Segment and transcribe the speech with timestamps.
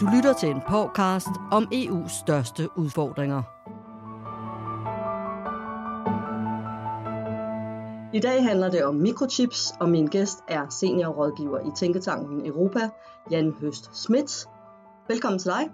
[0.00, 3.42] Du lytter til en podcast om EU's største udfordringer.
[8.16, 12.78] I dag handler det om mikrochips, og min gæst er seniorrådgiver i Tænketanken Europa,
[13.30, 14.48] Jan Høst Schmidt.
[15.08, 15.70] Velkommen til dig.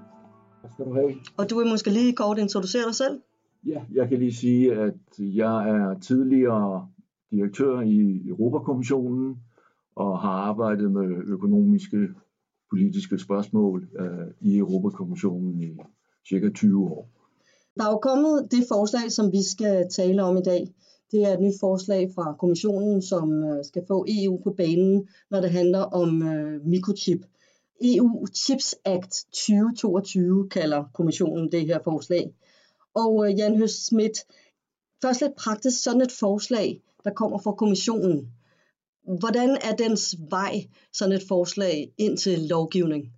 [0.62, 1.14] Tak skal du have.
[1.38, 3.20] Og du vil måske lige kort introducere dig selv?
[3.66, 6.88] Ja, jeg kan lige sige, at jeg er tidligere
[7.30, 9.38] direktør i Europakommissionen
[9.96, 12.08] og har arbejdet med økonomiske
[12.70, 15.76] politiske spørgsmål øh, i Europakommissionen i
[16.28, 17.08] cirka 20 år.
[17.76, 20.74] Der er jo kommet det forslag, som vi skal tale om i dag.
[21.12, 25.40] Det er et nyt forslag fra kommissionen, som øh, skal få EU på banen, når
[25.40, 27.24] det handler om øh, mikrochip.
[27.82, 32.34] EU Chips Act 2022 kalder kommissionen det her forslag.
[32.94, 34.18] Og øh, Jan Høst Schmidt,
[35.02, 38.32] først lidt praktisk sådan et forslag, der kommer fra kommissionen.
[39.18, 40.54] Hvordan er dens vej,
[40.92, 43.12] sådan et forslag, ind til lovgivning?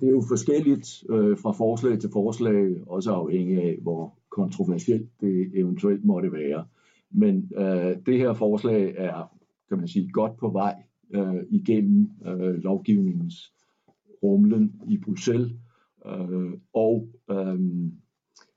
[0.00, 5.50] Det er jo forskelligt øh, fra forslag til forslag, også afhængig af, hvor kontroversielt det
[5.54, 6.66] eventuelt måtte være.
[7.10, 10.74] Men øh, det her forslag er, kan man sige, godt på vej
[11.14, 13.52] øh, igennem øh, lovgivningens
[14.22, 15.52] rumlen i Bruxelles.
[16.06, 17.60] Øh, og øh,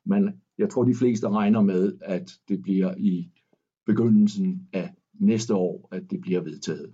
[0.06, 3.32] man, jeg tror, de fleste regner med, at det bliver i
[3.86, 6.94] begyndelsen af næste år, at det bliver vedtaget.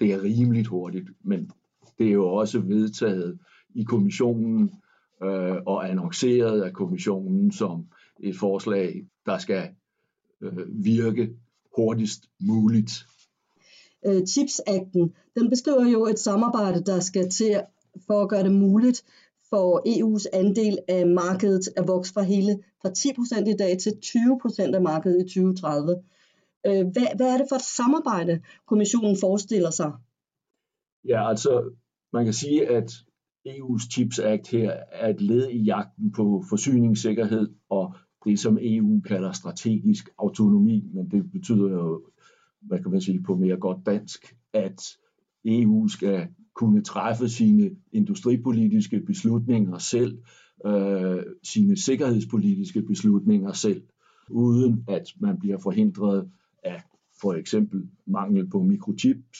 [0.00, 1.50] Det er rimeligt hurtigt, men
[1.98, 3.38] det er jo også vedtaget
[3.74, 4.70] i kommissionen
[5.22, 7.86] øh, og annonceret af kommissionen som
[8.20, 9.68] et forslag, der skal
[10.40, 11.30] øh, virke
[11.76, 13.06] hurtigst muligt.
[14.06, 17.60] Øh, Chips-akten, den beskriver jo et samarbejde, der skal til
[18.06, 19.04] for at gøre det muligt
[19.50, 24.74] for EU's andel af markedet at vokse fra hele fra 10% i dag til 20%
[24.74, 25.96] af markedet i 2030.
[26.66, 29.92] Øh, hvad, hvad er det for et samarbejde, kommissionen forestiller sig?
[31.08, 31.70] Ja, altså
[32.12, 32.92] man kan sige, at
[33.48, 37.94] EU's Chips Act her er et led i jagten på forsyningssikkerhed og
[38.24, 42.02] det, som EU kalder strategisk autonomi, men det betyder jo,
[42.60, 44.82] hvad kan man sige på mere godt dansk, at
[45.44, 50.18] EU skal kunne træffe sine industripolitiske beslutninger selv,
[50.66, 53.82] øh, sine sikkerhedspolitiske beslutninger selv,
[54.30, 56.30] uden at man bliver forhindret
[57.20, 59.38] for eksempel mangel på mikrochips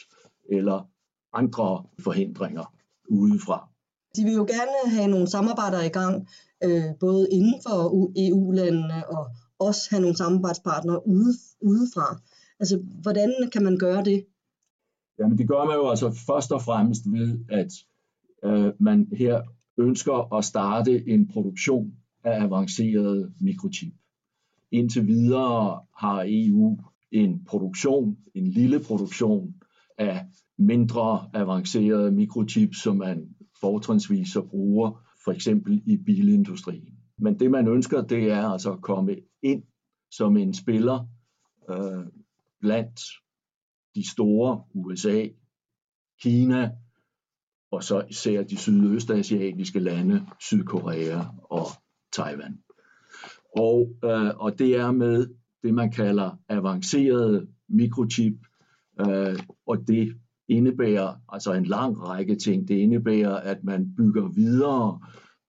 [0.51, 0.89] eller
[1.33, 2.75] andre forhindringer
[3.09, 3.69] udefra.
[4.17, 6.29] De vil jo gerne have nogle samarbejder i gang,
[6.65, 9.27] øh, både inden for EU-landene og
[9.59, 12.21] også have nogle samarbejdspartnere ude, udefra.
[12.61, 14.27] Altså, hvordan kan man gøre det?
[15.19, 17.73] Jamen, det gør man jo altså først og fremmest ved, at
[18.45, 19.43] øh, man her
[19.79, 21.93] ønsker at starte en produktion
[22.25, 23.93] af avanceret mikrochip.
[24.71, 26.79] Indtil videre har EU
[27.13, 29.55] en produktion, en lille produktion
[29.99, 30.27] af
[30.59, 33.29] mindre avancerede mikrochips, som man
[33.61, 36.99] fortrinsvis så bruger for eksempel i bilindustrien.
[37.19, 39.63] Men det man ønsker, det er altså at komme ind
[40.11, 41.07] som en spiller
[41.71, 42.07] øh,
[42.61, 43.01] blandt
[43.95, 45.27] de store USA,
[46.23, 46.71] Kina
[47.71, 51.67] og så især de sydøstasiatiske lande, Sydkorea og
[52.13, 52.59] Taiwan.
[53.57, 55.29] Og, øh, og det er med
[55.63, 58.35] det, man kalder avanceret mikrochip,
[59.01, 60.15] øh, og det
[60.49, 62.69] indebærer altså en lang række ting.
[62.69, 65.01] Det indebærer, at man bygger videre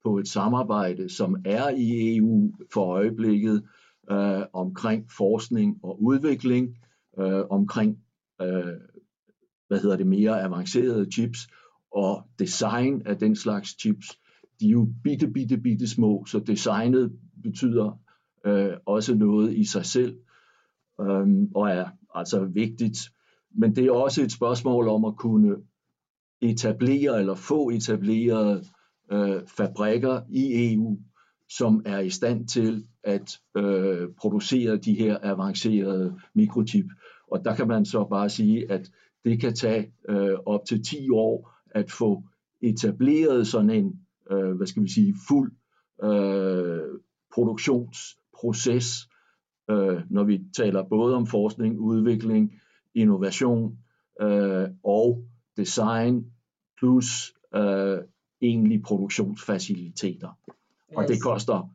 [0.04, 3.64] på et samarbejde, som er i EU for øjeblikket,
[4.12, 6.78] øh, omkring forskning og udvikling,
[7.20, 7.98] øh, omkring
[8.42, 8.78] øh,
[9.68, 11.48] hvad hedder det, mere avancerede chips,
[11.92, 14.08] og design af den slags chips,
[14.60, 17.12] de er jo bitte, bitte, bitte små, så designet
[17.44, 18.00] betyder
[18.46, 20.20] øh, også noget i sig selv
[21.02, 22.98] øh, og er altså vigtigt.
[23.56, 25.56] Men det er også et spørgsmål om at kunne
[26.42, 28.68] etablere eller få etableret
[29.12, 31.00] øh, fabrikker i EU,
[31.50, 36.86] som er i stand til at øh, producere de her avancerede mikrochip.
[37.32, 38.92] Og der kan man så bare sige, at
[39.26, 42.24] det kan tage øh, op til 10 år at få
[42.62, 44.00] etableret sådan en,
[44.32, 45.52] øh, hvad skal vi sige, fuld
[46.04, 47.00] øh,
[48.42, 49.10] produktionsproces,
[49.70, 52.54] øh, når vi taler både om forskning, udvikling,
[52.96, 53.78] innovation
[54.22, 55.24] øh, og
[55.58, 56.26] design
[56.80, 57.98] plus øh,
[58.42, 60.38] egentlig produktionsfaciliteter.
[60.96, 61.70] Og det koster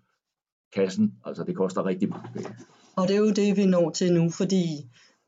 [0.73, 2.51] kassen, altså det koster rigtig mange penge.
[2.97, 4.65] Og det er jo det, vi når til nu, fordi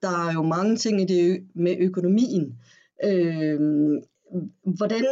[0.03, 2.59] der er jo mange ting i det med økonomien.
[3.05, 3.61] Øh,
[4.77, 5.05] hvordan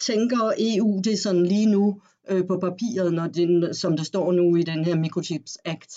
[0.00, 4.56] tænker EU det sådan lige nu øh, på papiret, når det, som der står nu
[4.56, 5.92] i den her Microchips Act?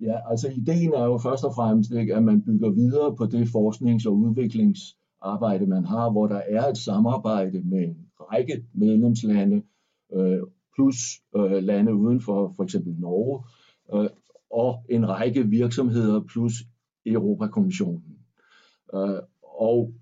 [0.00, 3.48] Ja, altså ideen er jo først og fremmest, ikke, at man bygger videre på det
[3.48, 9.62] forsknings- og udviklingsarbejde, man har, hvor der er et samarbejde med en række medlemslande,
[10.12, 10.40] øh,
[10.74, 10.96] plus
[11.36, 13.44] øh, lande uden for for eksempel Norge,
[13.94, 14.10] øh,
[14.50, 16.52] og en række virksomheder plus
[17.06, 18.18] Europakommissionen.
[18.94, 19.92] Øh, og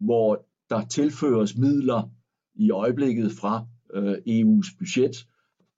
[0.00, 2.10] hvor der tilføres midler
[2.54, 5.26] i øjeblikket fra øh, EU's budget.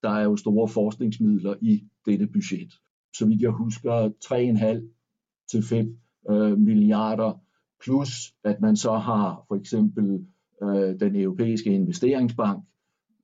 [0.02, 2.72] Der er jo store forskningsmidler i dette budget.
[3.14, 5.96] Så vidt jeg husker 3,5 til 5
[6.30, 7.40] øh, milliarder,
[7.84, 10.26] plus at man så har for eksempel
[10.62, 12.64] øh, den europæiske investeringsbank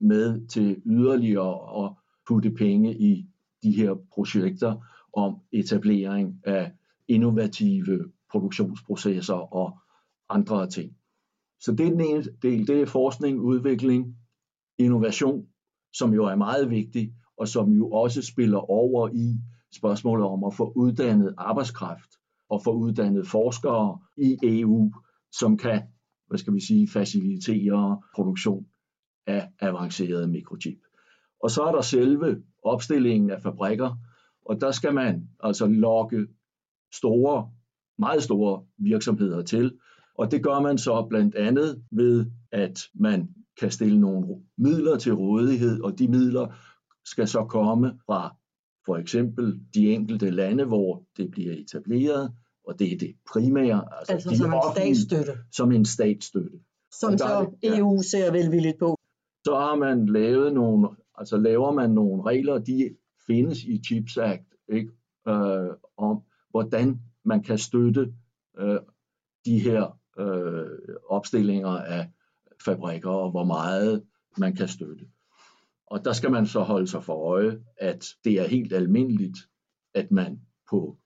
[0.01, 1.93] med til yderligere at
[2.29, 3.27] putte penge i
[3.63, 4.77] de her projekter
[5.13, 6.73] om etablering af
[7.09, 9.79] innovative produktionsprocesser og
[10.29, 10.97] andre ting.
[11.61, 14.17] Så det er den ene del, det er forskning, udvikling,
[14.79, 15.47] innovation,
[15.93, 19.41] som jo er meget vigtig, og som jo også spiller over i
[19.77, 22.11] spørgsmålet om at få uddannet arbejdskraft
[22.49, 24.93] og få uddannet forskere i EU,
[25.33, 25.83] som kan,
[26.29, 28.67] hvad skal vi sige, facilitere produktion
[29.27, 30.79] af avancerede mikrochip.
[31.43, 33.97] Og så er der selve opstillingen af fabrikker,
[34.47, 36.27] og der skal man altså lokke
[36.95, 37.51] store,
[37.99, 39.79] meget store virksomheder til,
[40.15, 44.27] og det gør man så blandt andet ved, at man kan stille nogle
[44.59, 46.55] midler til rådighed, og de midler
[47.05, 48.37] skal så komme fra
[48.87, 52.33] for eksempel de enkelte lande, hvor det bliver etableret,
[52.65, 53.85] og det er det primære.
[53.99, 55.33] Altså, altså som en statsstøtte.
[55.53, 56.59] Som en statsstøtte.
[57.01, 58.03] Som så EU ja.
[58.03, 58.97] ser velvilligt på.
[59.45, 62.97] Så har man lavet nogle, altså laver man nogle regler, de
[63.27, 64.91] findes i Chips Act, ikke?
[65.29, 68.13] Øh, om hvordan man kan støtte
[68.59, 68.81] øh,
[69.45, 70.79] de her øh,
[71.09, 72.11] opstillinger af
[72.65, 74.03] fabrikker og hvor meget
[74.39, 75.05] man kan støtte.
[75.87, 79.39] Og der skal man så holde sig for øje, at det er helt almindeligt,
[79.95, 80.41] at man
[80.71, 80.97] på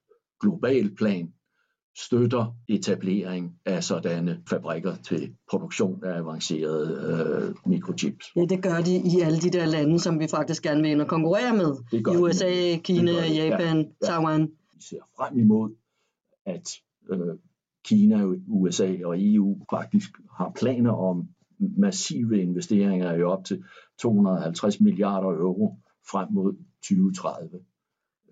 [0.41, 1.33] global plan
[1.99, 8.27] støtter etablering af sådanne fabrikker til produktion af avancerede øh, mikrochips.
[8.37, 11.01] Ja, det gør de i alle de der lande, som vi faktisk gerne vil ind
[11.01, 11.77] og konkurrere med.
[11.91, 12.81] Det gør I USA, de.
[12.85, 14.07] Kina, Japan, ja, ja.
[14.07, 14.41] Taiwan.
[14.75, 15.71] Vi ser frem imod,
[16.47, 16.71] at
[17.11, 17.37] øh,
[17.85, 21.29] Kina, USA og EU faktisk har planer om
[21.77, 23.65] massive investeringer i op til
[24.01, 25.77] 250 milliarder euro
[26.11, 27.61] frem mod 2030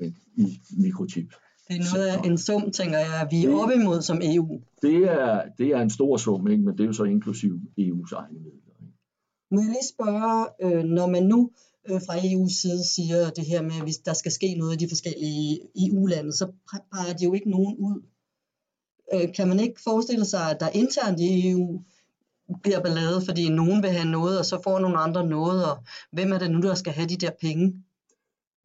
[0.00, 1.34] øh, i mikrochip.
[1.68, 4.60] Det er noget af en sum, tænker jeg, vi er det, op imod som EU.
[4.82, 6.62] Det er, det er en stor sum, ikke?
[6.64, 8.74] men det er jo så inklusiv EU's egne midler.
[8.82, 8.94] Ikke?
[9.50, 11.50] Må jeg lige spørge, øh, når man nu
[11.88, 14.84] øh, fra EU's side siger det her med, at hvis der skal ske noget i
[14.84, 16.52] de forskellige EU-lande, så
[16.92, 18.02] peger de jo ikke nogen ud
[19.14, 21.82] øh, kan man ikke forestille sig, at der internt i EU
[22.62, 25.76] bliver ballade, fordi nogen vil have noget, og så får nogle andre noget, og
[26.12, 27.82] hvem er det nu, der skal have de der penge?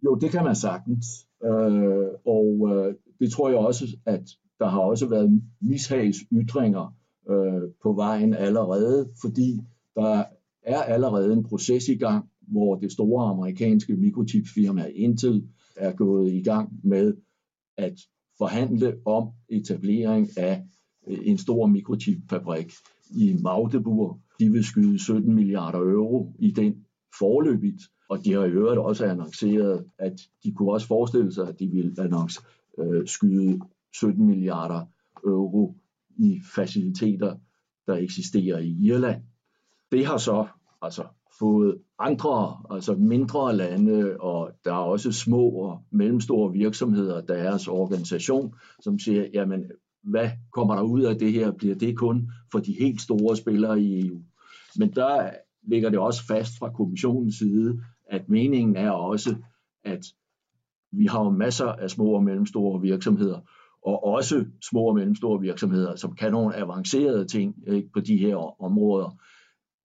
[0.06, 1.06] Jo, det kan man sagtens.
[1.44, 4.30] Øh, og øh, det tror jeg også, at
[4.60, 6.96] der har også været mishagsytringer
[7.30, 9.62] øh, på vejen allerede, fordi
[9.96, 10.24] der
[10.64, 16.44] er allerede en proces i gang, hvor det store amerikanske mikrochipfirma Intel er gået i
[16.44, 17.14] gang med
[17.78, 17.94] at
[18.38, 20.64] forhandle om etablering af
[21.08, 22.72] øh, en stor mikrochipfabrik
[23.10, 24.20] i Magdeburg.
[24.40, 26.86] De vil skyde 17 milliarder euro i den
[27.20, 30.14] forløbigt, og de har i øvrigt også annonceret, at
[30.44, 32.42] de kunne også forestille sig, at de ville annonce,
[32.80, 33.60] øh, skyde
[33.94, 34.82] 17 milliarder
[35.24, 35.76] euro
[36.18, 37.36] i faciliteter,
[37.88, 39.22] der eksisterer i Irland.
[39.92, 40.48] Det har så
[40.82, 41.04] altså
[41.40, 48.56] fået andre, altså mindre lande, og der er også små og mellemstore virksomheder, deres organisation,
[48.80, 49.64] som siger, jamen,
[50.06, 51.52] hvad kommer der ud af det her?
[51.52, 54.22] Bliver det kun for de helt store spillere i EU?
[54.78, 55.32] Men der
[55.68, 59.36] ligger det også fast fra kommissionens side, at meningen er også,
[59.84, 60.06] at
[60.92, 63.40] vi har masser af små og mellemstore virksomheder,
[63.86, 68.62] og også små og mellemstore virksomheder, som kan nogle avancerede ting ikke, på de her
[68.64, 69.18] områder,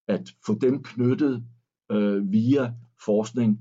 [0.08, 1.44] at få dem knyttet
[1.92, 2.72] øh, via
[3.04, 3.60] forskning,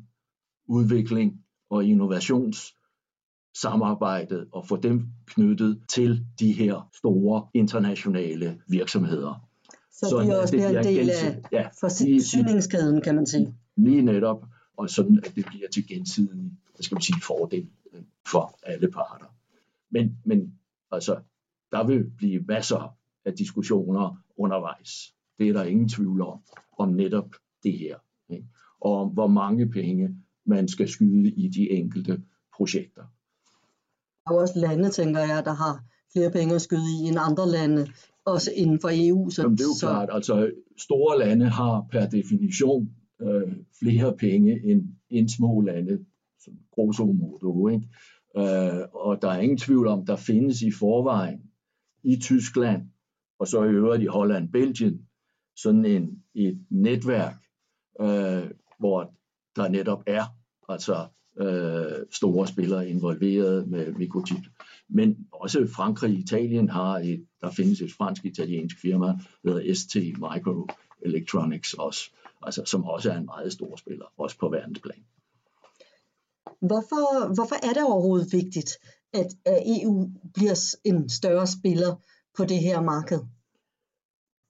[0.67, 1.85] udvikling og
[3.55, 9.47] innovationssamarbejdet og få dem knyttet til de her store internationale virksomheder.
[9.91, 13.53] Så, så de også bliver en del af ja, forsyningskæden, kan man sige.
[13.75, 14.45] Lige netop,
[14.77, 18.91] og sådan at det bliver til gensidig hvad skal man sige, fordel øh, for alle
[18.91, 19.35] parter.
[19.89, 20.53] Men, men
[20.91, 21.19] altså,
[21.71, 25.13] der vil blive masser af diskussioner undervejs.
[25.39, 26.39] Det er der ingen tvivl om,
[26.77, 27.97] om netop det her.
[28.29, 28.45] Ikke?
[28.81, 30.15] Og om hvor mange penge
[30.45, 32.21] man skal skyde i de enkelte
[32.55, 33.03] projekter.
[34.29, 35.83] Er også lande, tænker jeg, der har
[36.13, 37.87] flere penge at skyde i end andre lande,
[38.25, 39.29] også inden for EU.
[39.29, 39.87] Så, Jamen, det er jo så...
[39.87, 42.89] klart, altså store lande har per definition
[43.21, 45.99] øh, flere penge end, end små lande,
[46.43, 47.87] som grosso modo, ikke?
[48.37, 51.41] Øh, og der er ingen tvivl om, der findes i forvejen
[52.03, 52.81] i Tyskland
[53.39, 55.07] og så i øvrigt i Holland, Belgien,
[55.55, 57.35] sådan en, et netværk,
[58.01, 59.13] øh, hvor
[59.55, 60.23] der netop er
[60.69, 61.07] altså
[61.39, 64.43] øh, store spillere involveret med mikrochip.
[64.89, 69.05] Men også Frankrig og Italien har et, der findes et fransk-italiensk firma,
[69.43, 74.49] der hedder ST Microelectronics også, altså, som også er en meget stor spiller, også på
[74.49, 75.03] verdensplan.
[76.61, 78.69] Hvorfor, hvorfor er det overhovedet vigtigt,
[79.13, 81.95] at, EU bliver en større spiller
[82.37, 83.19] på det her marked?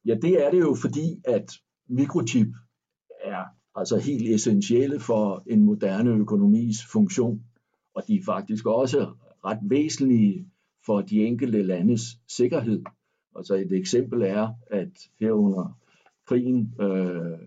[0.06, 1.52] Ja, det er det jo, fordi at
[1.90, 2.48] mikrochip
[3.76, 7.44] altså helt essentielle for en moderne økonomis funktion,
[7.96, 9.12] og de er faktisk også
[9.46, 10.48] ret væsentlige
[10.86, 12.84] for de enkelte landes sikkerhed.
[13.36, 15.78] Altså et eksempel er, at herunder
[16.28, 17.40] krigen, øh,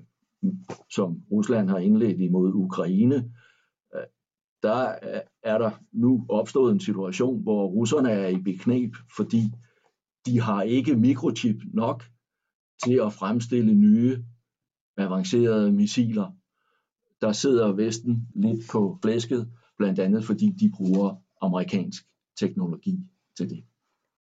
[0.91, 3.17] som Rusland har indledt imod Ukraine,
[3.95, 4.03] øh,
[4.63, 4.95] der
[5.43, 9.43] er der nu opstået en situation, hvor russerne er i beknep, fordi
[10.27, 12.05] de har ikke mikrochip nok
[12.85, 14.25] til at fremstille nye
[14.97, 16.31] avancerede missiler.
[17.21, 22.07] Der sidder Vesten lidt på flæsket, blandt andet fordi de bruger amerikansk
[22.41, 23.01] teknologi
[23.37, 23.65] til det.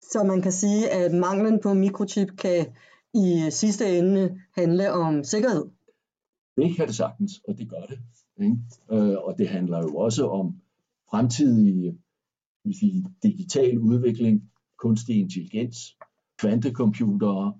[0.01, 2.66] Så man kan sige, at manglen på mikrochip kan
[3.13, 5.66] i sidste ende handle om sikkerhed?
[6.58, 8.00] Det kan det sagtens, og det gør det.
[8.42, 8.58] Ikke?
[8.92, 10.56] Øh, og det handler jo også om
[11.12, 11.98] fremtidig
[12.63, 15.98] vil sige, digital udvikling, kunstig intelligens,
[16.40, 17.54] kvantecomputere,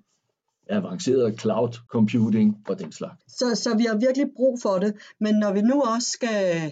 [0.72, 3.24] avanceret cloud computing og den slags.
[3.28, 6.72] Så, så vi har virkelig brug for det, men når vi nu også skal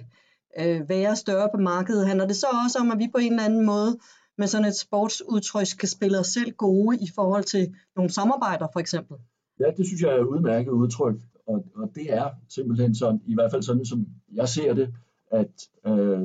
[0.60, 3.46] øh, være større på markedet, handler det så også om, at vi på en eller
[3.46, 3.98] anden måde
[4.38, 8.80] med sådan et sportsudtryk kan spille os selv gode i forhold til nogle samarbejder for
[8.80, 9.18] eksempel?
[9.60, 11.16] Ja, det synes jeg er et udmærket udtryk,
[11.48, 14.94] og, og det er simpelthen sådan, i hvert fald sådan som jeg ser det,
[15.32, 15.54] at
[15.88, 16.22] øh,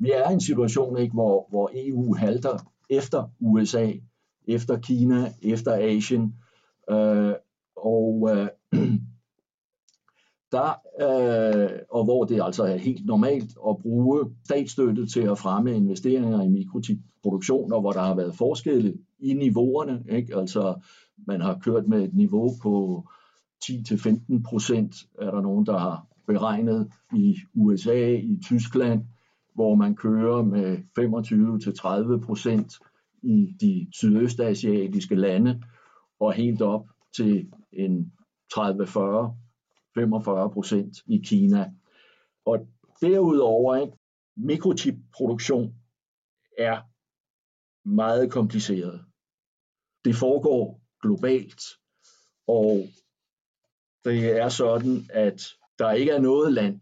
[0.00, 2.58] vi er i en situation, ikke, hvor, hvor EU halter
[2.90, 3.92] efter USA,
[4.48, 6.34] efter Kina, efter Asien,
[6.90, 7.34] øh,
[7.76, 8.48] og øh,
[10.52, 10.68] der,
[11.00, 16.42] øh, og hvor det altså er helt normalt at bruge statsstøtte til at fremme investeringer
[16.42, 20.04] i mikrochipproduktioner, og hvor der har været forskelle i niveauerne.
[20.10, 20.36] Ikke?
[20.36, 20.74] Altså,
[21.26, 23.04] man har kørt med et niveau på
[23.64, 29.02] 10-15 procent, er der nogen, der har beregnet i USA, i Tyskland,
[29.54, 30.76] hvor man kører med
[32.20, 32.72] 25-30 procent
[33.22, 35.62] i de sydøstasiatiske lande,
[36.20, 38.12] og helt op til en
[38.54, 39.34] 30-40
[39.94, 41.72] 45 procent i Kina.
[42.44, 42.58] Og
[43.00, 43.96] derudover, ikke,
[44.36, 45.74] mikrochipproduktion
[46.58, 46.80] er
[47.88, 49.04] meget kompliceret.
[50.04, 51.62] Det foregår globalt,
[52.46, 52.86] og
[54.04, 55.42] det er sådan, at
[55.78, 56.80] der ikke er noget land,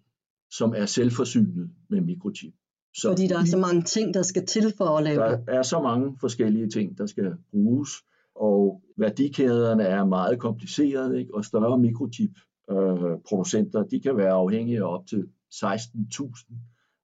[0.50, 2.55] som er selvforsynet med mikrochip.
[2.95, 5.62] Så Fordi der er så mange ting, der skal til for at lave Der er
[5.62, 7.90] så mange forskellige ting, der skal bruges,
[8.37, 11.35] og værdikæderne er meget komplicerede, ikke?
[11.35, 12.31] og større mikrochip
[12.71, 16.55] øh, de kan være afhængige af op til 16.000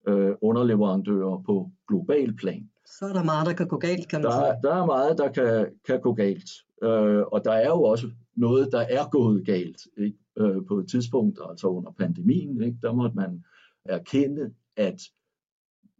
[0.09, 2.71] øh, underleverandører på global plan.
[2.87, 4.63] Så er der meget, der kan gå galt, kan man der, sige.
[4.63, 6.51] Der er meget, der kan, kan gå galt.
[6.83, 10.19] Øh, og der er jo også noget, der er gået galt ikke?
[10.39, 12.63] Øh, på et tidspunkt, altså under pandemien.
[12.63, 12.79] Ikke?
[12.83, 13.45] Der måtte man
[13.85, 15.01] erkende, at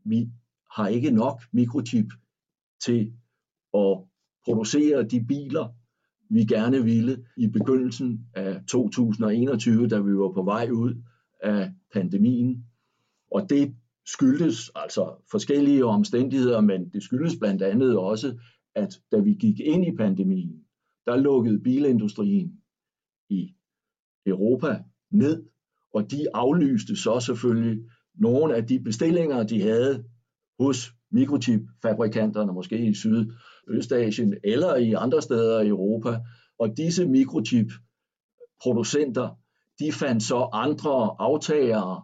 [0.05, 0.29] vi
[0.71, 2.07] har ikke nok mikrochip
[2.85, 3.13] til
[3.75, 3.99] at
[4.45, 5.69] producere de biler,
[6.35, 11.03] vi gerne ville i begyndelsen af 2021, da vi var på vej ud
[11.43, 12.65] af pandemien.
[13.31, 13.75] Og det
[14.07, 18.39] skyldes altså forskellige omstændigheder, men det skyldes blandt andet også,
[18.75, 20.65] at da vi gik ind i pandemien,
[21.07, 22.53] der lukkede bilindustrien
[23.31, 23.55] i
[24.27, 25.43] Europa ned,
[25.95, 27.85] og de aflyste så selvfølgelig
[28.15, 30.05] nogle af de bestillinger, de havde
[30.61, 33.33] hos mikrochip-fabrikanterne, måske i Syd-
[33.69, 36.21] Østasien eller i andre steder i Europa.
[36.59, 39.29] Og disse mikrochip-producenter,
[39.79, 42.03] de fandt så andre aftagere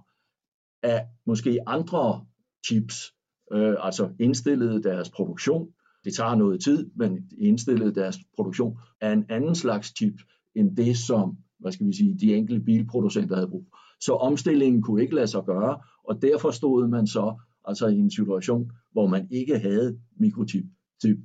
[0.82, 2.26] af måske andre
[2.66, 3.12] chips,
[3.52, 5.68] øh, altså indstillede deres produktion.
[6.04, 10.14] Det tager noget tid, men indstillede deres produktion af en anden slags chip,
[10.54, 13.66] end det, som hvad skal vi sige, de enkelte bilproducenter havde brug.
[14.00, 18.10] Så omstillingen kunne ikke lade sig gøre, og derfor stod man så altså i en
[18.10, 20.64] situation, hvor man ikke havde mikrochip
[21.02, 21.18] til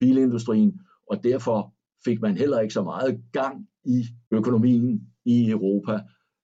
[0.00, 0.80] bilindustrien,
[1.10, 6.00] og derfor fik man heller ikke så meget gang i økonomien i Europa,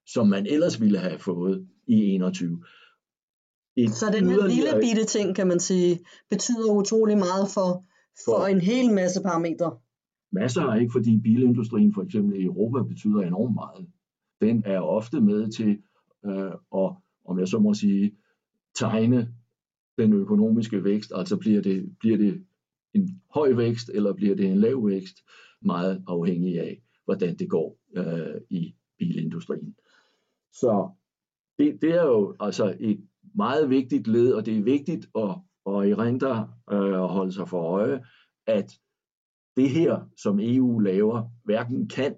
[0.07, 2.63] som man ellers ville have fået i 21.
[3.77, 5.99] Et så den her lille bitte ting, kan man sige,
[6.31, 7.85] betyder utrolig meget for,
[8.25, 9.77] for, for en hel masse parametre.
[10.33, 13.87] Masser, ikke fordi bilindustrien for eksempel i Europa betyder enormt meget.
[14.41, 15.79] Den er ofte med til
[16.27, 16.91] øh, at,
[17.29, 18.13] om jeg så må sige,
[18.75, 19.35] tegne
[19.99, 22.45] den økonomiske vækst, altså bliver det, bliver det
[22.95, 25.17] en høj vækst, eller bliver det en lav vækst,
[25.63, 29.77] meget afhængig af, hvordan det går øh, i bilindustrien.
[30.53, 30.91] Så
[31.59, 35.31] det, det er jo altså et meget vigtigt led, og det er vigtigt at,
[35.67, 38.05] at erindre øh, og holde sig for øje,
[38.47, 38.73] at
[39.57, 42.15] det her, som EU laver, hverken kan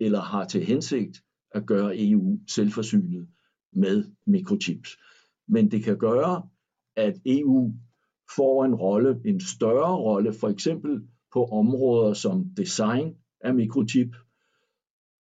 [0.00, 3.28] eller har til hensigt at gøre EU selvforsynet
[3.72, 4.96] med mikrochips.
[5.48, 6.48] Men det kan gøre,
[6.96, 7.72] at EU
[8.36, 14.16] får en rolle, en større rolle, for eksempel på områder som design af mikrochip,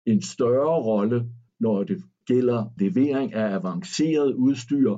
[0.06, 4.98] en større rolle, når det gælder levering af avanceret udstyr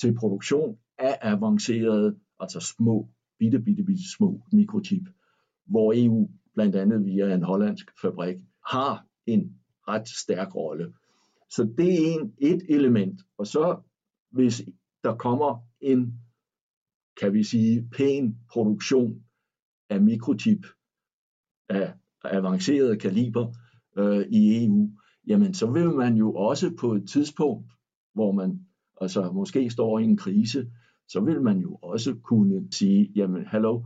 [0.00, 5.08] til produktion af avancerede, altså små, bitte, bitte, bitte små mikrochip,
[5.66, 8.36] hvor EU blandt andet via en hollandsk fabrik
[8.70, 9.56] har en
[9.88, 10.92] ret stærk rolle.
[11.50, 13.20] Så det er en, et element.
[13.38, 13.80] Og så
[14.34, 14.62] hvis
[15.04, 16.20] der kommer en,
[17.20, 19.24] kan vi sige, pæn produktion
[19.90, 20.66] af mikrochip
[21.68, 23.52] af avanceret kaliber
[23.96, 24.90] øh, i EU,
[25.26, 27.72] jamen så vil man jo også på et tidspunkt,
[28.14, 28.66] hvor man
[29.00, 30.70] altså måske står i en krise,
[31.08, 33.82] så vil man jo også kunne sige, jamen hallo,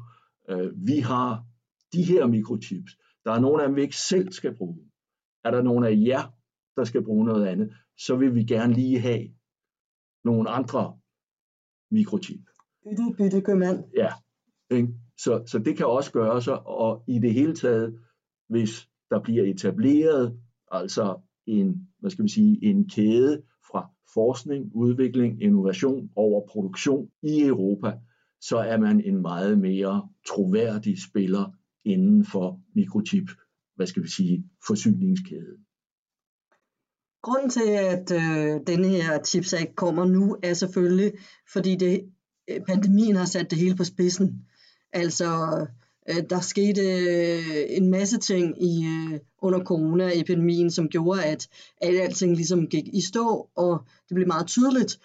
[0.49, 1.45] øh, vi har
[1.93, 2.93] de her mikrochips.
[3.25, 4.79] Der er nogle af dem, vi ikke selv skal bruge.
[5.45, 6.23] Er der nogle af jer,
[6.77, 9.29] der skal bruge noget andet, så vil vi gerne lige have
[10.29, 10.99] nogle andre
[11.91, 12.41] mikrochip.
[12.85, 13.85] Bytte, bytte, købmand.
[13.97, 14.13] Ja,
[14.71, 14.89] ikke?
[15.19, 17.99] Så, så det kan også gøre sig, og i det hele taget,
[18.49, 25.43] hvis der bliver etableret altså en, hvad skal vi sige, en kæde fra forskning, udvikling,
[25.43, 27.99] innovation over produktion i Europa,
[28.41, 31.53] så er man en meget mere troværdig spiller
[31.85, 33.29] inden for mikrochip,
[33.77, 35.68] hvad skal vi sige, forsyningskæden.
[37.23, 41.13] Grunden til, at øh, denne her Chips kommer nu, er selvfølgelig,
[41.53, 42.05] fordi det,
[42.51, 44.47] øh, pandemien har sat det hele på spidsen.
[44.93, 45.67] Altså,
[46.09, 51.49] øh, der skete øh, en masse ting i øh, under coronaepidemien, som gjorde, at,
[51.81, 54.99] at alting ligesom gik i stå, og det blev meget tydeligt,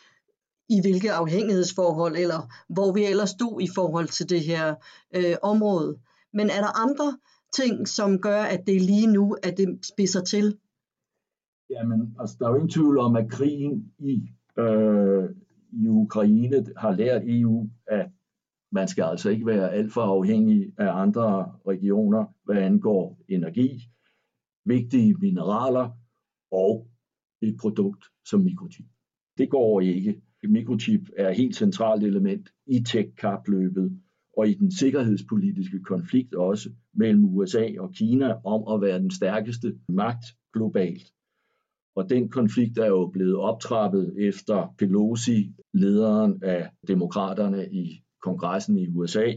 [0.70, 4.76] i hvilke afhængighedsforhold, eller hvor vi ellers stod i forhold til det her
[5.16, 5.98] øh, område.
[6.34, 7.18] Men er der andre
[7.56, 10.58] ting, som gør, at det lige nu, at det spidser til?
[11.70, 15.30] Jamen, altså, der er jo ingen tvivl om, at krigen i, øh,
[15.72, 18.10] i Ukraine har lært EU, at
[18.72, 23.82] man skal altså ikke være alt for afhængig af andre regioner, hvad angår energi,
[24.66, 25.90] vigtige mineraler
[26.52, 26.88] og
[27.42, 28.86] et produkt som mikrochip.
[29.38, 30.22] Det går ikke.
[30.44, 34.00] Mikrochip er et helt centralt element i tech-kapløbet
[34.38, 39.80] og i den sikkerhedspolitiske konflikt også mellem USA og Kina om at være den stærkeste
[39.90, 41.14] magt globalt.
[41.96, 48.88] Og den konflikt er jo blevet optrappet efter Pelosi, lederen af demokraterne i kongressen i
[48.88, 49.34] USA,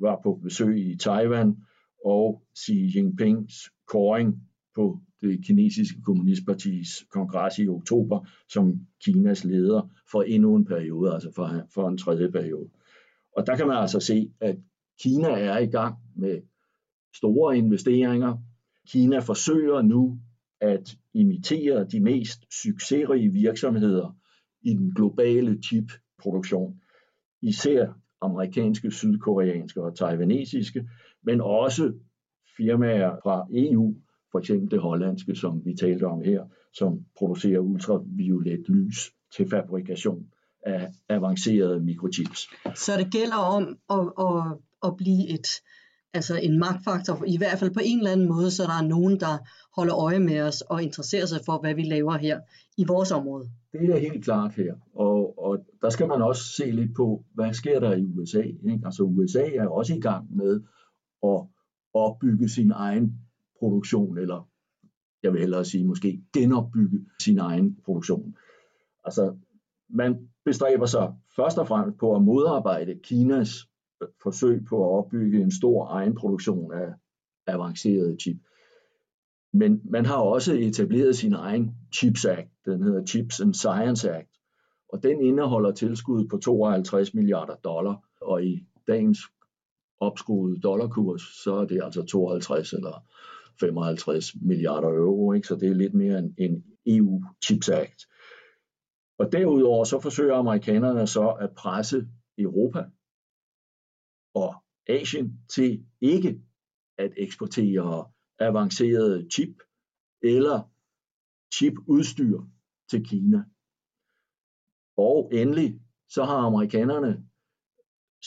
[0.00, 1.56] var på besøg i Taiwan,
[2.04, 3.54] og Xi Jinpings
[3.88, 4.34] koring
[4.74, 11.32] på det kinesiske kommunistpartis kongres i oktober som Kinas leder for endnu en periode, altså
[11.34, 12.68] for, for en tredje periode.
[13.36, 14.56] Og der kan man altså se, at
[15.00, 16.42] Kina er i gang med
[17.16, 18.36] store investeringer.
[18.88, 20.18] Kina forsøger nu
[20.64, 24.16] at imitere de mest succesrige virksomheder
[24.62, 26.80] i den globale chipproduktion.
[27.42, 30.88] Især amerikanske, sydkoreanske og taiwanesiske,
[31.22, 31.92] men også
[32.56, 33.94] firmaer fra EU,
[34.32, 40.26] for eksempel det hollandske, som vi talte om her, som producerer ultraviolet lys til fabrikation
[40.66, 42.48] af avancerede mikrochips.
[42.74, 45.46] Så det gælder om at, at, at blive et,
[46.14, 49.20] altså en magtfaktor, i hvert fald på en eller anden måde, så der er nogen,
[49.20, 49.38] der
[49.76, 52.40] holder øje med os og interesserer sig for, hvad vi laver her
[52.76, 53.48] i vores område.
[53.72, 57.52] Det er helt klart her, og, og der skal man også se lidt på, hvad
[57.52, 58.42] sker der i USA.
[58.42, 58.80] Ikke?
[58.84, 60.60] Altså USA er også i gang med
[61.22, 61.40] at
[61.94, 63.18] opbygge sin egen
[63.58, 64.48] produktion, eller
[65.22, 68.36] jeg vil hellere sige måske genopbygge sin egen produktion.
[69.04, 69.36] Altså
[69.88, 73.68] man bestræber sig først og fremmest på at modarbejde Kinas
[74.22, 76.88] forsøg på at opbygge en stor egen produktion af
[77.46, 78.36] avancerede chip.
[79.52, 84.30] Men man har også etableret sin egen Chips Act, den hedder Chips and Science Act,
[84.88, 89.18] og den indeholder tilskud på 52 milliarder dollar, og i dagens
[90.00, 93.04] opskruede dollarkurs, så er det altså 52 eller
[93.60, 95.46] 55 milliarder euro, ikke?
[95.46, 98.06] så det er lidt mere end en EU Chips Act.
[99.18, 102.06] Og derudover så forsøger amerikanerne så at presse
[102.38, 102.84] Europa
[104.34, 104.54] og
[104.88, 106.40] Asien til ikke
[106.98, 109.54] at eksportere avanceret chip
[110.22, 110.70] eller
[111.54, 112.40] chipudstyr
[112.90, 113.44] til Kina.
[114.96, 117.28] Og endelig så har amerikanerne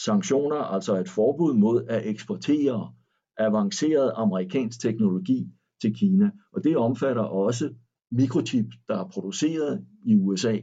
[0.06, 2.94] sanktioner, altså et forbud mod at eksportere
[3.36, 5.48] avanceret amerikansk teknologi
[5.80, 6.30] til Kina.
[6.52, 7.74] Og det omfatter også
[8.10, 10.58] mikrochip, der er produceret i USA,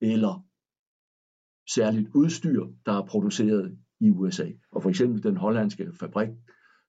[0.00, 0.44] eller
[1.74, 4.46] særligt udstyr, der er produceret i USA.
[4.72, 6.28] Og for eksempel den hollandske fabrik,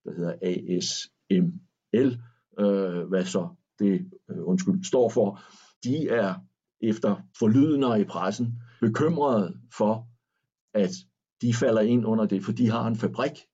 [0.04, 2.22] der hedder ASML,
[2.60, 5.40] øh, hvad så det øh, undskyld, står for,
[5.84, 6.34] de er
[6.82, 10.08] efter forlydender i pressen bekymrede for,
[10.74, 10.92] at
[11.42, 13.46] de falder ind under det, for de har en fabrik,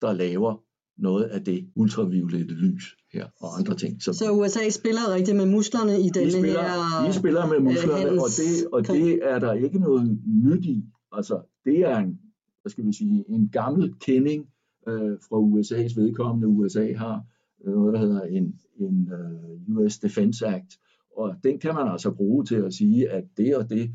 [0.00, 0.62] der laver
[0.98, 4.02] noget af det ultraviolette lys her og andre ting.
[4.02, 8.10] Så, så USA spiller rigtig med musklerne i denne spiller, her De spiller med musklerne,
[8.10, 10.84] øh, og, det, og det er der ikke noget nyt i.
[11.12, 12.20] Altså, det er en,
[12.62, 14.48] hvad skal vi sige, en gammel kending
[14.88, 16.48] øh, fra USA's vedkommende.
[16.48, 17.24] USA har
[17.64, 20.78] øh, noget, der hedder en, en øh, uh, US Defense Act,
[21.16, 23.90] og den kan man altså bruge til at sige, at det og det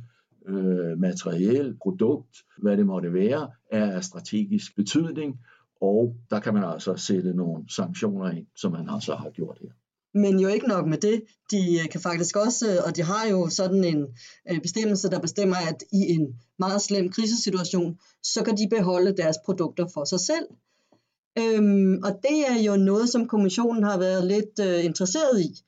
[0.48, 5.40] øh, materiel, produkt, hvad det måtte være, er af strategisk betydning,
[5.82, 9.72] og der kan man altså sætte nogle sanktioner ind, som man altså har gjort her.
[10.16, 13.28] Men jo ikke nok med det, de øh, kan faktisk også, øh, og de har
[13.28, 14.06] jo sådan en
[14.52, 16.28] øh, bestemmelse, der bestemmer, at i en
[16.60, 20.48] meget slem krisesituation, så kan de beholde deres produkter for sig selv.
[21.38, 25.66] Øhm, og det er jo noget, som kommissionen har været lidt øh, interesseret i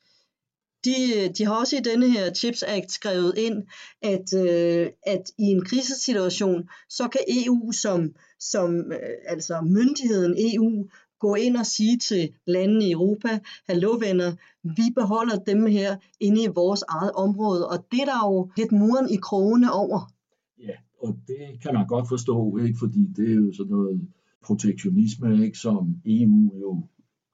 [0.84, 3.62] de, de har også i denne her Chips Act skrevet ind,
[4.02, 10.88] at, øh, at i en krisesituation, så kan EU som, som øh, altså myndigheden EU
[11.18, 13.28] gå ind og sige til landene i Europa,
[13.68, 18.28] hallo venner, vi beholder dem her inde i vores eget område, og det er der
[18.28, 20.12] jo lidt muren i krogene over.
[20.58, 22.78] Ja, og det kan man godt forstå, ikke?
[22.78, 24.08] fordi det er jo sådan noget
[24.44, 25.58] protektionisme, ikke?
[25.58, 26.84] som EU jo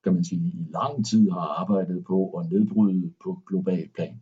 [0.05, 4.21] kan man sige, i lang tid har arbejdet på at nedbryde på global plan.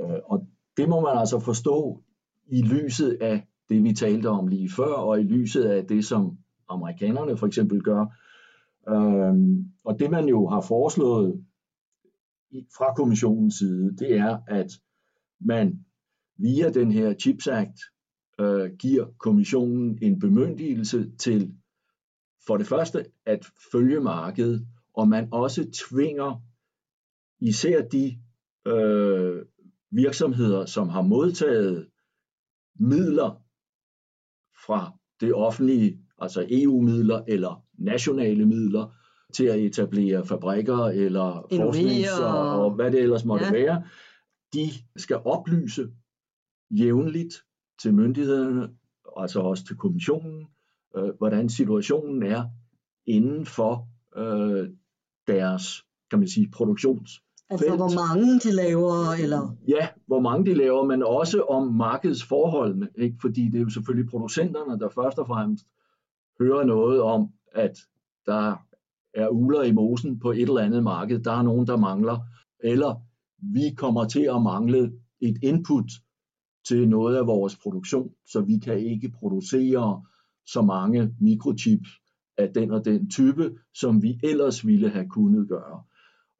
[0.00, 2.02] Øh, og det må man altså forstå
[2.46, 6.38] i lyset af det, vi talte om lige før, og i lyset af det, som
[6.68, 8.06] amerikanerne for eksempel gør.
[8.88, 11.44] Øhm, og det man jo har foreslået
[12.76, 14.70] fra kommissionens side, det er, at
[15.40, 15.84] man
[16.38, 17.78] via den her Chips Act
[18.40, 21.54] øh, giver kommissionen en bemyndigelse til
[22.46, 26.42] for det første at følge markedet og man også tvinger
[27.40, 28.18] især de
[28.66, 29.44] øh,
[29.90, 31.88] virksomheder, som har modtaget
[32.74, 33.42] midler
[34.66, 38.92] fra det offentlige, altså EU-midler eller nationale midler,
[39.32, 43.52] til at etablere fabrikker eller forsknings og, og hvad det ellers måtte ja.
[43.52, 43.82] være,
[44.54, 45.88] de skal oplyse
[46.70, 47.34] jævnligt
[47.82, 48.68] til myndighederne,
[49.16, 50.46] altså også til kommissionen,
[50.96, 52.44] øh, hvordan situationen er
[53.06, 54.68] inden for øh,
[55.26, 59.56] deres, kan man sige, produktions Altså hvor mange de laver, eller?
[59.68, 63.16] Ja, hvor mange de laver, men også om markedsforholdene, ikke?
[63.20, 65.66] fordi det er jo selvfølgelig producenterne, der først og fremmest
[66.40, 67.78] hører noget om, at
[68.26, 68.56] der
[69.14, 72.18] er uler i mosen på et eller andet marked, der er nogen, der mangler,
[72.60, 72.94] eller
[73.38, 75.90] vi kommer til at mangle et input
[76.68, 80.04] til noget af vores produktion, så vi kan ikke producere
[80.46, 81.88] så mange mikrochips
[82.38, 85.82] af den og den type, som vi ellers ville have kunnet gøre.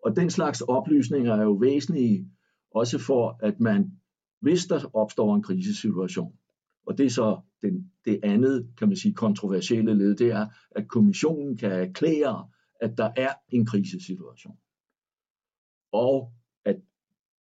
[0.04, 2.30] Og den slags oplysninger er jo væsentlige,
[2.74, 3.92] også for at man,
[4.40, 6.32] hvis der opstår en krisesituation,
[6.86, 10.88] og det er så den, det andet, kan man sige, kontroversielle led, det er, at
[10.88, 12.48] kommissionen kan erklære,
[12.80, 14.56] at der er en krisesituation.
[15.92, 16.32] Og
[16.64, 16.76] at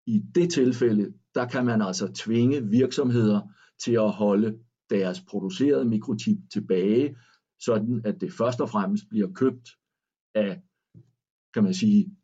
[0.05, 3.41] i det tilfælde, der kan man altså tvinge virksomheder
[3.83, 7.17] til at holde deres producerede mikrochip tilbage,
[7.59, 9.69] sådan at det først og fremmest bliver købt
[10.35, 10.61] af,
[11.53, 12.15] kan man sige,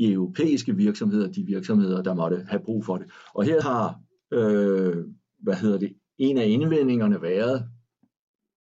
[0.00, 3.10] europæiske virksomheder, de virksomheder, der måtte have brug for det.
[3.34, 4.00] Og her har,
[4.32, 5.06] øh,
[5.38, 7.70] hvad hedder det, en af indvendingerne været,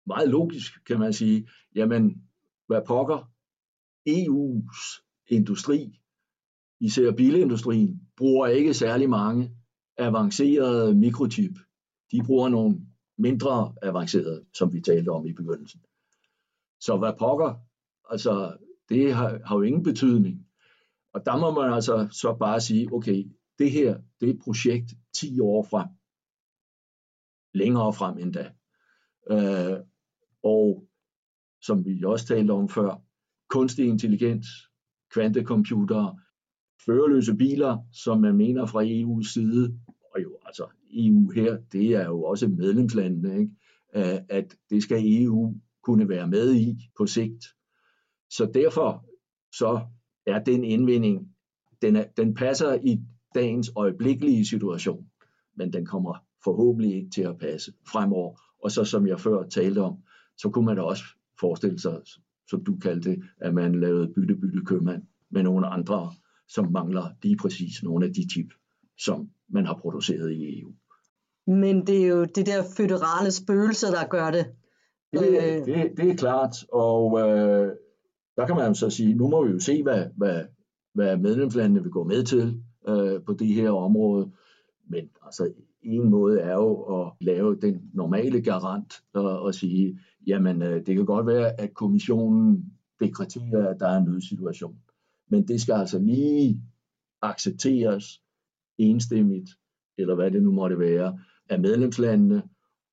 [0.07, 2.21] meget logisk kan man sige, jamen,
[2.67, 3.31] hvad pokker,
[4.09, 5.99] EU's industri,
[6.79, 9.51] især bilindustrien, bruger ikke særlig mange
[9.97, 11.57] avancerede mikrochip.
[12.11, 12.81] De bruger nogle
[13.17, 15.81] mindre avancerede, som vi talte om i begyndelsen.
[16.79, 17.55] Så hvad pokker,
[18.09, 18.57] altså
[18.89, 20.47] det har, har jo ingen betydning.
[21.13, 24.93] Og der må man altså så bare sige, okay, det her, det er et projekt
[25.13, 25.87] 10 år frem.
[27.55, 28.51] Længere frem endda.
[29.31, 29.79] Øh,
[30.43, 30.87] og
[31.61, 33.01] som vi også talte om før,
[33.49, 34.47] kunstig intelligens,
[35.13, 36.19] kvantecomputere,
[36.85, 39.79] førerløse biler, som man mener fra EU's side,
[40.15, 43.51] og jo altså EU her, det er jo også medlemslandene, ikke?
[43.95, 47.45] Øh, at det skal EU kunne være med i på sigt.
[48.29, 49.05] Så derfor
[49.57, 49.81] så
[50.25, 51.35] er den indvinding,
[51.81, 52.99] den, er, den passer i
[53.35, 55.07] dagens øjeblikkelige situation,
[55.55, 58.31] men den kommer forhåbentlig ikke til at passe fremover.
[58.63, 59.95] Og så som jeg før talte om,
[60.37, 61.03] så kunne man da også
[61.39, 62.01] forestille sig,
[62.49, 66.11] som du kaldte det, at man lavede bytte-bytte købmand med nogle andre,
[66.47, 68.53] som mangler lige præcis nogle af de tip,
[68.97, 70.73] som man har produceret i EU.
[71.47, 74.45] Men det er jo det der føderale spøgelse, der gør det.
[75.13, 75.65] Det, øh.
[75.65, 77.71] det, det er klart, og øh,
[78.37, 80.43] der kan man så sige, nu må vi jo se, hvad, hvad,
[80.93, 84.31] hvad medlemslandene vil gå med til øh, på det her område.
[84.89, 85.53] Men altså,
[85.85, 90.95] en måde er jo at lave den normale garant og, og sige, jamen øh, det
[90.95, 94.77] kan godt være, at kommissionen dekreterer, at der er en nødsituation.
[95.29, 96.61] Men det skal altså lige
[97.21, 98.21] accepteres
[98.77, 99.49] enstemmigt,
[99.97, 101.19] eller hvad det nu måtte være,
[101.49, 102.43] af medlemslandene,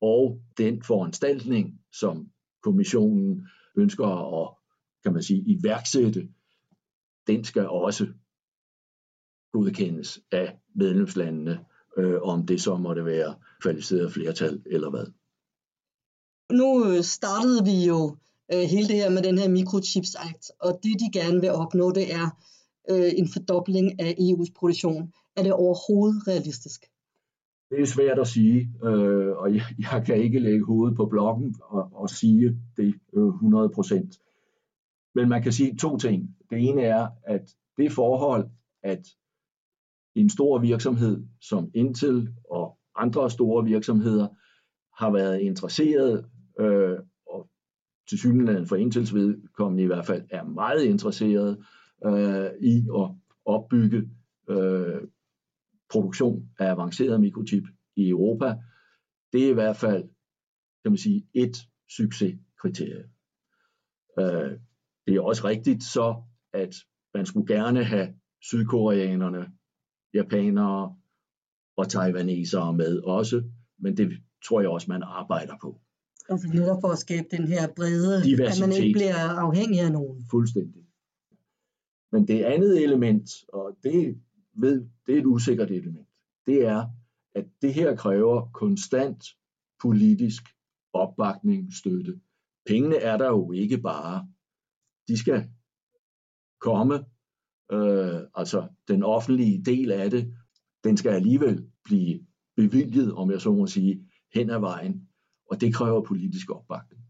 [0.01, 2.29] og den foranstaltning, som
[2.61, 4.05] kommissionen ønsker
[4.41, 4.55] at
[5.03, 6.29] kan man sige, iværksætte,
[7.27, 8.07] den skal også
[9.51, 11.59] godkendes af medlemslandene,
[11.97, 15.05] øh, om det så måtte være kvalificeret flertal eller hvad.
[16.51, 18.17] Nu øh, startede vi jo
[18.53, 21.91] øh, hele det her med den her Microchips Act, og det de gerne vil opnå,
[21.91, 22.27] det er
[22.89, 25.13] øh, en fordobling af EU's produktion.
[25.35, 26.85] Er det overhovedet realistisk?
[27.69, 31.55] Det er svært at sige, øh, og jeg, jeg kan ikke lægge hovedet på blokken
[31.61, 34.19] og, og sige det øh, 100 procent.
[35.15, 36.35] Men man kan sige to ting.
[36.49, 38.49] Det ene er, at det forhold,
[38.83, 39.07] at
[40.15, 44.27] en stor virksomhed som Intel og andre store virksomheder
[44.97, 46.25] har været interesseret,
[46.59, 47.49] øh, og
[48.09, 51.65] til synligheden for Intels vedkommende i hvert fald er meget interesseret
[52.05, 53.09] øh, i at
[53.45, 54.09] opbygge
[54.49, 55.01] øh,
[55.91, 57.63] produktion af avanceret mikrochip
[57.95, 58.55] i Europa.
[59.33, 60.03] Det er i hvert fald,
[60.83, 61.57] kan man sige, et
[61.97, 63.03] succeskriterie.
[64.19, 64.59] Øh,
[65.07, 66.23] det er også rigtigt så,
[66.53, 66.75] at
[67.13, 69.51] man skulle gerne have sydkoreanerne,
[70.13, 70.95] japanere
[71.77, 73.43] og taiwanesere med også,
[73.77, 74.11] men det
[74.45, 75.79] tror jeg også, man arbejder på.
[76.29, 80.25] Altså netop for at skabe den her brede, at man ikke bliver afhængig af nogen.
[80.31, 80.83] Fuldstændig.
[82.11, 84.21] Men det andet element, og det,
[84.53, 86.07] ved, det er et usikkert element,
[86.45, 86.89] det er,
[87.35, 89.25] at det her kræver konstant
[89.81, 90.43] politisk
[90.93, 92.19] opbakning, støtte.
[92.65, 94.27] Pengene er der jo ikke bare
[95.07, 95.49] de skal
[96.59, 97.05] komme,
[97.73, 100.33] øh, altså den offentlige del af det,
[100.83, 102.19] den skal alligevel blive
[102.55, 105.07] bevilget, om jeg så må sige, hen ad vejen,
[105.51, 107.01] og det kræver politisk opbakning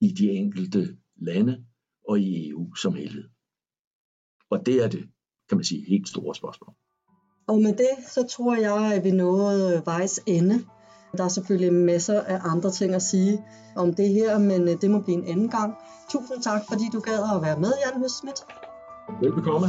[0.00, 1.64] i de enkelte lande
[2.08, 3.24] og i EU som helhed.
[4.50, 5.08] Og det er det,
[5.48, 6.74] kan man sige, helt store spørgsmål.
[7.48, 10.54] Og med det, så tror jeg, at vi nåede vejs ende.
[11.16, 13.44] Der er selvfølgelig masser af andre ting at sige
[13.76, 15.74] om det her, men øh, det må blive en anden gang.
[16.10, 18.40] Tusind tak, fordi du gad at være med, Jan Høstsmidt.
[19.20, 19.66] Velbekomme.